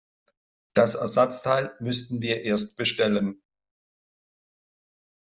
Das 0.73 0.95
Ersatzteil 0.95 1.77
müssten 1.79 2.23
wir 2.23 2.41
erst 2.41 2.75
bestellen. 2.75 3.39